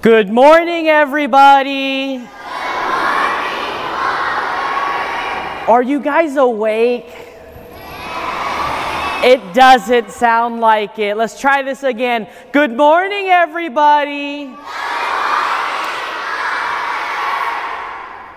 [0.00, 2.26] Good morning, everybody.
[5.68, 7.14] Are you guys awake?
[9.22, 11.16] It doesn't sound like it.
[11.16, 12.26] Let's try this again.
[12.52, 14.50] Good morning, everybody.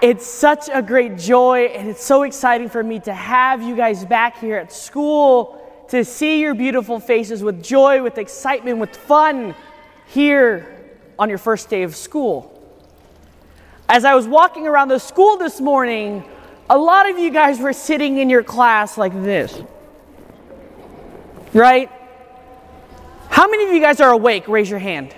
[0.02, 4.04] It's such a great joy, and it's so exciting for me to have you guys
[4.04, 9.54] back here at school to see your beautiful faces with joy, with excitement, with fun
[10.08, 12.48] here on your first day of school.
[13.88, 16.24] As I was walking around the school this morning,
[16.68, 19.62] a lot of you guys were sitting in your class like this.
[21.54, 21.92] Right?
[23.30, 24.48] How many of you guys are awake?
[24.48, 25.14] Raise your hand.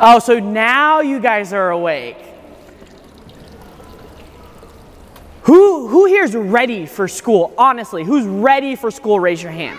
[0.00, 2.16] Oh, so now you guys are awake.
[5.44, 7.54] Who, who here is ready for school?
[7.56, 9.18] Honestly, who's ready for school?
[9.18, 9.78] Raise your hand.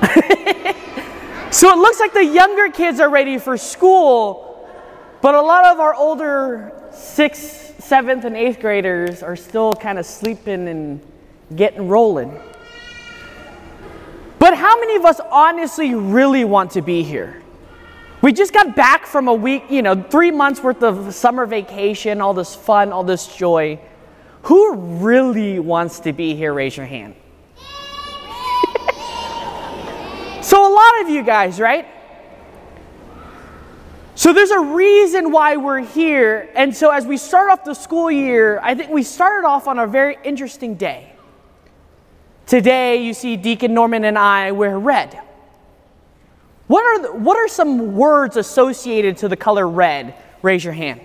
[1.52, 4.68] so it looks like the younger kids are ready for school,
[5.22, 10.06] but a lot of our older sixth, seventh, and eighth graders are still kind of
[10.06, 11.00] sleeping and
[11.56, 12.40] getting rolling.
[14.38, 17.42] But how many of us honestly really want to be here?
[18.22, 22.20] We just got back from a week, you know, three months worth of summer vacation,
[22.20, 23.78] all this fun, all this joy.
[24.46, 26.54] Who really wants to be here?
[26.54, 27.16] Raise your hand.
[30.40, 31.84] so, a lot of you guys, right?
[34.14, 36.48] So, there's a reason why we're here.
[36.54, 39.80] And so, as we start off the school year, I think we started off on
[39.80, 41.12] a very interesting day.
[42.46, 45.18] Today, you see Deacon Norman and I wear red.
[46.68, 50.14] What are, the, what are some words associated to the color red?
[50.40, 51.00] Raise your hand.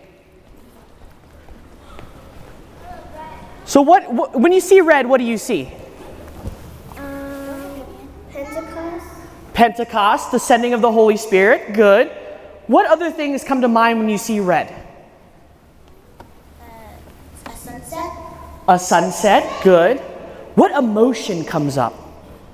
[3.71, 5.71] So, what, what, when you see red, what do you see?
[6.97, 7.85] Um,
[8.29, 9.05] Pentecost.
[9.53, 11.71] Pentecost, the sending of the Holy Spirit.
[11.73, 12.09] Good.
[12.67, 14.75] What other things come to mind when you see red?
[16.19, 16.25] Uh,
[17.49, 18.11] a sunset.
[18.67, 19.63] A sunset.
[19.63, 19.99] Good.
[20.55, 21.93] What emotion comes up?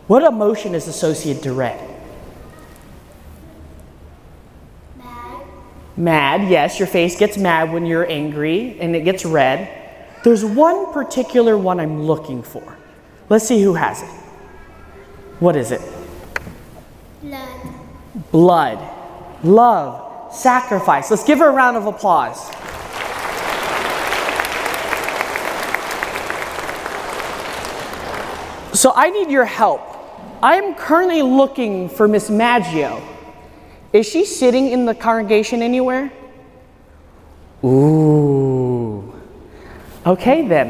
[0.06, 1.96] What emotion is associated to red?
[5.00, 5.48] Mad.
[5.98, 6.48] Mad.
[6.52, 9.86] Yes, your face gets mad when you're angry and it gets red.
[10.24, 12.78] There's one particular one I'm looking for.
[13.30, 14.10] Let's see who has it.
[15.40, 15.82] What is it?
[17.22, 17.74] Blood.
[18.32, 21.12] Blood, love, sacrifice.
[21.12, 22.48] Let's give her a round of applause.
[28.78, 29.82] So I need your help.
[30.42, 33.02] I'm currently looking for Miss Maggio.
[33.92, 36.12] Is she sitting in the congregation anywhere?
[37.64, 38.47] Ooh.
[40.08, 40.70] Okay then.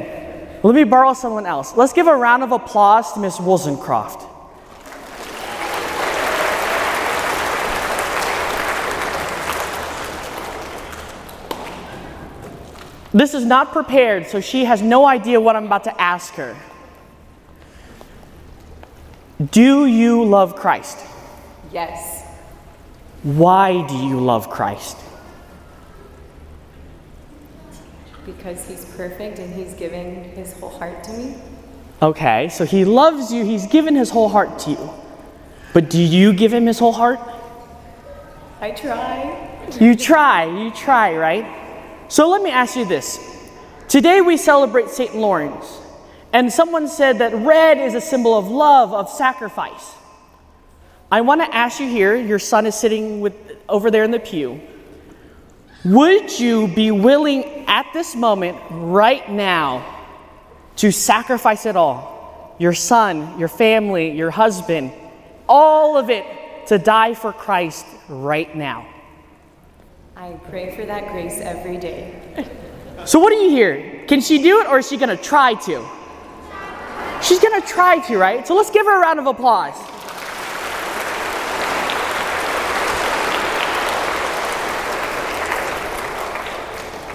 [0.64, 1.78] Let me borrow someone else.
[1.78, 4.28] Let's give a round of applause to Miss Woolsencroft.
[13.14, 16.58] This is not prepared, so she has no idea what I'm about to ask her.
[19.52, 20.98] Do you love Christ?
[21.72, 22.24] Yes,
[23.22, 24.98] Why do you love Christ?
[28.28, 31.36] Because he's perfect and he's given his whole heart to me.
[32.02, 34.90] Okay, so he loves you, he's given his whole heart to you.
[35.74, 37.20] But do you give him his whole heart?
[38.60, 39.66] I try.
[39.80, 41.46] You try, you try, right?
[42.10, 43.18] So let me ask you this.
[43.88, 45.16] Today we celebrate St.
[45.16, 45.80] Lawrence,
[46.34, 49.94] and someone said that red is a symbol of love, of sacrifice.
[51.10, 53.34] I want to ask you here, your son is sitting with,
[53.70, 54.62] over there in the pew.
[55.88, 60.04] Would you be willing at this moment, right now,
[60.78, 62.56] to sacrifice it all?
[62.60, 64.92] Your son, your family, your husband,
[65.48, 66.26] all of it
[66.68, 68.86] to die for Christ right now.
[70.18, 72.46] I pray for that grace every day.
[73.06, 74.06] So, what do you hear?
[74.08, 75.88] Can she do it or is she going to try to?
[77.22, 78.46] She's going to try to, right?
[78.46, 79.76] So, let's give her a round of applause.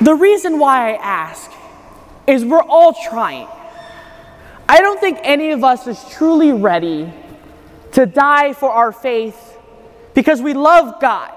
[0.02, 1.48] The reason why I ask
[2.26, 3.46] is we're all trying.
[4.68, 7.12] I don't think any of us is truly ready
[7.92, 9.56] to die for our faith
[10.12, 11.30] because we love God.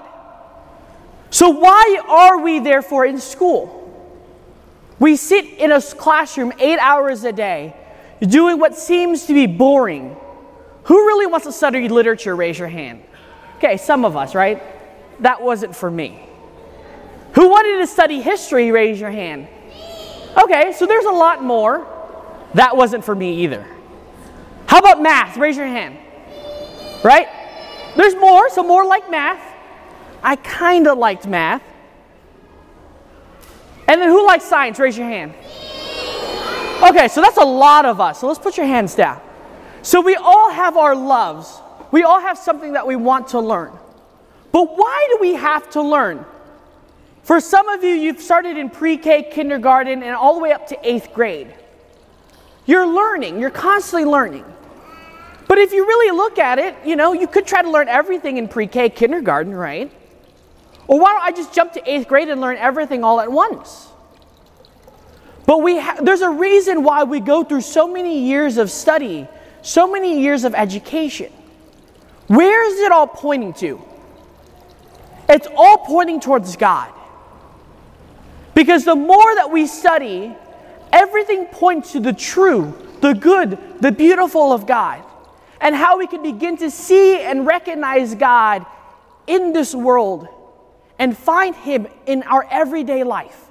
[1.30, 3.72] So, why are we therefore in school?
[4.98, 7.76] We sit in a classroom eight hours a day
[8.20, 10.16] doing what seems to be boring.
[10.84, 12.34] Who really wants to study literature?
[12.34, 13.04] Raise your hand.
[13.58, 14.60] Okay, some of us, right?
[15.20, 16.26] That wasn't for me.
[17.36, 18.72] Who wanted to study history?
[18.72, 19.46] Raise your hand.
[20.42, 21.86] Okay, so there's a lot more.
[22.54, 23.66] That wasn't for me either.
[24.66, 25.36] How about math?
[25.36, 25.98] Raise your hand.
[27.04, 27.28] Right?
[27.94, 29.42] There's more, so more like math.
[30.22, 31.62] I kind of liked math.
[33.86, 34.78] And then who likes science?
[34.78, 35.34] Raise your hand.
[36.88, 38.20] Okay, so that's a lot of us.
[38.20, 39.20] So let's put your hands down.
[39.82, 41.60] So we all have our loves.
[41.90, 43.72] We all have something that we want to learn.
[44.52, 46.24] But why do we have to learn?
[47.26, 50.68] For some of you, you've started in pre K, kindergarten, and all the way up
[50.68, 51.52] to eighth grade.
[52.66, 54.44] You're learning, you're constantly learning.
[55.48, 58.36] But if you really look at it, you know, you could try to learn everything
[58.36, 59.90] in pre K, kindergarten, right?
[60.86, 63.88] Or why don't I just jump to eighth grade and learn everything all at once?
[65.46, 69.26] But we ha- there's a reason why we go through so many years of study,
[69.62, 71.32] so many years of education.
[72.28, 73.82] Where is it all pointing to?
[75.28, 76.92] It's all pointing towards God.
[78.56, 80.34] Because the more that we study,
[80.90, 85.04] everything points to the true, the good, the beautiful of God,
[85.60, 88.64] and how we can begin to see and recognize God
[89.26, 90.26] in this world
[90.98, 93.44] and find Him in our everyday life.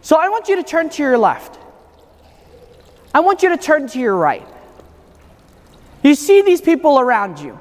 [0.00, 1.58] So I want you to turn to your left.
[3.12, 4.48] I want you to turn to your right.
[6.02, 7.60] You see these people around you.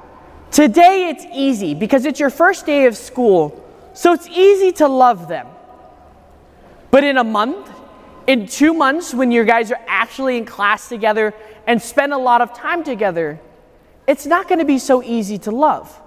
[0.51, 3.62] Today it's easy because it's your first day of school,
[3.94, 5.48] so it's easy to love them.
[6.92, 7.69] But in a month,
[8.28, 11.34] in two months, when you guys are actually in class together
[11.66, 13.39] and spend a lot of time together,
[14.07, 16.01] it's not going to be so easy to love.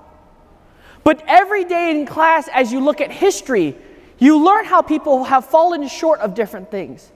[1.04, 3.76] But every day in class, as you look at history,
[4.18, 7.10] you learn how people have fallen short of different things,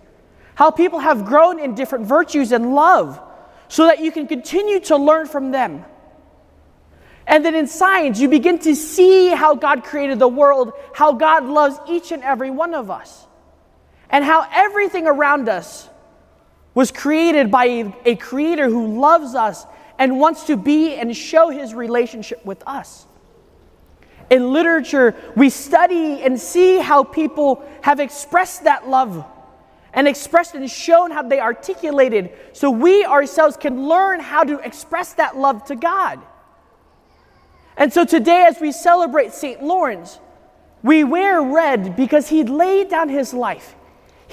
[0.54, 3.20] how people have grown in different virtues and love,
[3.68, 5.84] so that you can continue to learn from them.
[7.26, 11.44] And then in science, you begin to see how God created the world, how God
[11.44, 13.26] loves each and every one of us,
[14.10, 15.88] and how everything around us
[16.74, 19.64] was created by a, creator who loves us
[19.98, 23.06] and wants to be and show his relationship with us.
[24.30, 29.24] In literature, we study and see how people have expressed that love
[29.92, 35.12] and expressed and shown how they articulated so we ourselves can learn how to express
[35.14, 36.20] that love to God.
[37.76, 39.62] And so today, as we celebrate St.
[39.62, 40.18] Lawrence,
[40.82, 43.74] we wear red because he laid down his life.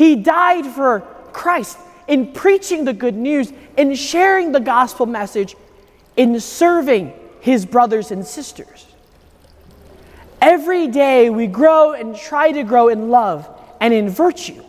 [0.01, 1.01] He died for
[1.31, 1.77] Christ
[2.07, 5.55] in preaching the good news, in sharing the gospel message,
[6.17, 8.87] in serving his brothers and sisters.
[10.41, 13.47] Every day we grow and try to grow in love
[13.79, 14.63] and in virtue.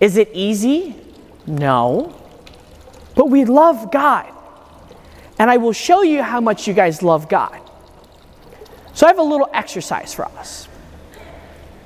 [0.00, 0.96] Is it easy?
[1.46, 2.14] No.
[3.14, 4.30] But we love God.
[5.38, 7.58] And I will show you how much you guys love God.
[8.92, 10.68] So I have a little exercise for us.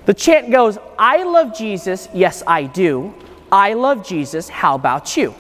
[0.07, 3.15] The chant goes, I love Jesus, yes, I do.
[3.51, 5.35] I love Jesus, how about you?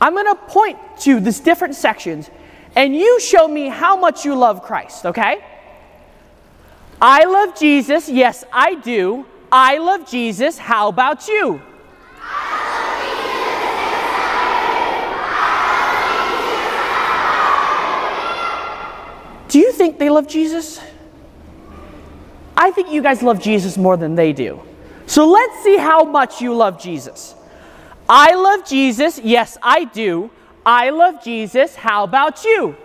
[0.00, 2.30] I'm going to point to these different sections,
[2.76, 5.44] and you show me how much you love Christ, okay?
[7.00, 8.08] I love Jesus.
[8.08, 9.24] Yes, I do.
[9.52, 10.58] I love Jesus.
[10.58, 11.60] How about you?
[19.48, 20.80] Do you think they love Jesus?
[22.78, 24.62] Think you guys love Jesus more than they do.
[25.06, 27.34] So let's see how much you love Jesus.
[28.08, 29.18] I love Jesus.
[29.18, 30.30] Yes, I do.
[30.64, 31.74] I love Jesus.
[31.74, 32.76] How about you?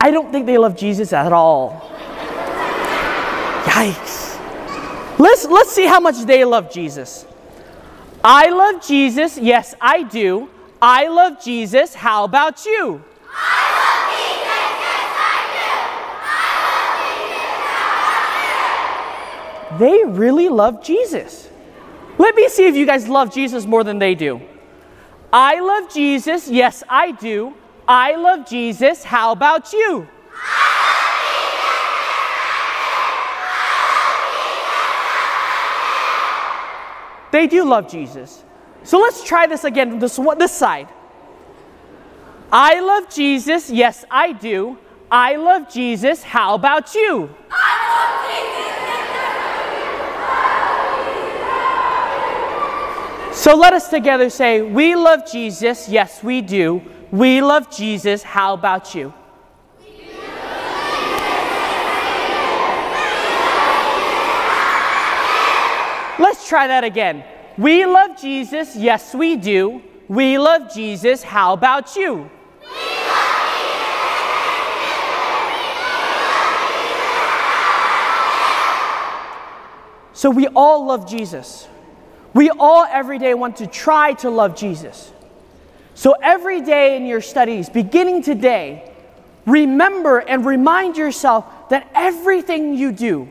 [0.00, 1.86] I don't think they love Jesus at all.
[3.64, 4.40] Yikes.
[5.18, 7.26] Let's, let's see how much they love Jesus.
[8.24, 9.36] I love Jesus.
[9.36, 10.48] Yes, I do.
[10.80, 11.92] I love Jesus.
[11.92, 13.04] How about you?
[19.80, 21.48] They really love Jesus.
[22.18, 24.42] Let me see if you guys love Jesus more than they do.
[25.32, 26.50] I love Jesus.
[26.50, 27.54] Yes, I do.
[27.88, 29.02] I love Jesus.
[29.02, 30.06] How about you?
[37.32, 38.44] They do love Jesus.
[38.82, 40.88] So let's try this again, this, this side.
[42.52, 43.70] I love Jesus.
[43.70, 44.76] Yes, I do.
[45.10, 46.22] I love Jesus.
[46.22, 47.34] How about you?
[53.32, 55.88] So let us together say, We love Jesus.
[55.88, 56.82] Yes, we do.
[57.10, 58.22] We love Jesus.
[58.22, 59.14] How about you?
[66.18, 67.24] Let's try that again.
[67.56, 68.76] We love Jesus.
[68.76, 69.80] Yes, we do.
[70.08, 71.22] We love Jesus.
[71.22, 72.28] How about you?
[80.12, 81.66] So we all love Jesus.
[82.32, 85.12] We all every day want to try to love Jesus.
[85.94, 88.90] So every day in your studies, beginning today,
[89.46, 93.28] remember and remind yourself that everything you do,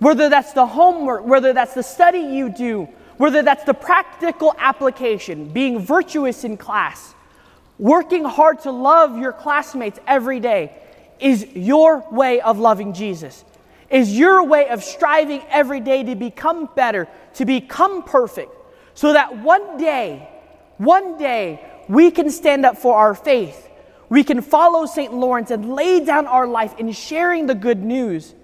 [0.00, 5.48] whether that's the homework, whether that's the study you do, whether that's the practical application,
[5.48, 7.14] being virtuous in class,
[7.78, 10.76] working hard to love your classmates every day,
[11.20, 13.44] is your way of loving Jesus
[13.92, 18.50] is your way of striving every day to become better, to become perfect,
[18.94, 20.28] so that one day,
[20.78, 23.68] one day, we can stand up for our faith.
[24.08, 25.12] We can follow St.
[25.12, 28.34] Lawrence and lay down our life in sharing the good news.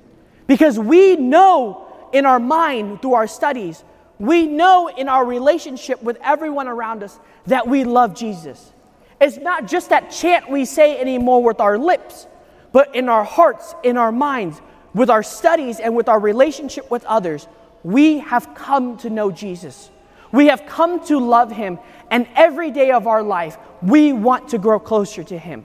[0.47, 3.85] Because we know in our mind through our studies,
[4.19, 8.73] we know in our relationship with everyone around us that we love Jesus.
[9.21, 12.27] It's not just that chant we say anymore with our lips,
[12.73, 14.61] but in our hearts, in our minds,
[14.95, 17.47] with our studies and with our relationship with others,
[17.83, 19.91] we have come to know Jesus.
[20.33, 21.79] We have come to love him,
[22.11, 25.65] and every day of our life, we want to grow closer to him.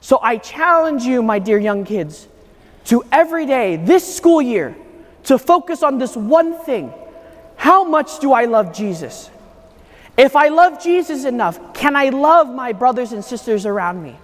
[0.00, 2.28] So I challenge you, my dear young kids,
[2.86, 4.76] to every day this school year
[5.24, 6.92] to focus on this one thing
[7.56, 9.30] How much do I love Jesus?
[10.16, 14.16] If I love Jesus enough, can I love my brothers and sisters around me?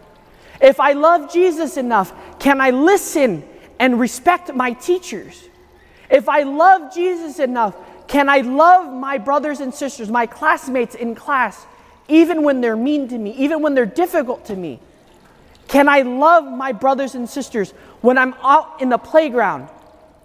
[0.61, 3.42] If I love Jesus enough, can I listen
[3.82, 5.48] and respect my teachers?
[6.08, 7.74] If I love Jesus enough,
[8.06, 11.66] can I love my brothers and sisters, my classmates in class,
[12.06, 14.78] even when they're mean to me, even when they're difficult to me?
[15.66, 17.72] Can I love my brothers and sisters
[18.02, 19.68] when I'm out in the playground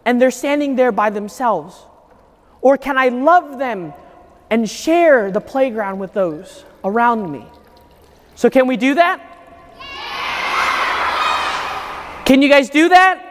[0.05, 1.83] and they're standing there by themselves?
[2.61, 3.91] Or can I love them
[4.51, 7.43] and share the playground with those around me?
[8.35, 9.19] So, can we do that?
[12.25, 13.26] Can you guys do that?